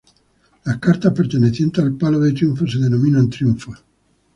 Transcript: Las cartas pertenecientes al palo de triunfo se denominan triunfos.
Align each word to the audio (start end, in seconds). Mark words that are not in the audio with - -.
Las 0.65 0.79
cartas 0.79 1.13
pertenecientes 1.13 1.85
al 1.85 1.95
palo 1.95 2.19
de 2.19 2.33
triunfo 2.33 2.65
se 2.65 2.79
denominan 2.79 3.29
triunfos. 3.29 3.83